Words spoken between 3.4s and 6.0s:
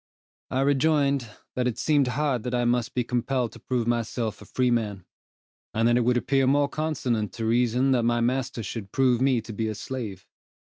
to prove myself a freeman: and that